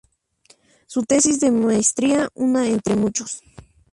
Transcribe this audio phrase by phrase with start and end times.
[0.87, 3.43] Su tesis de maestría "Una entre muchos.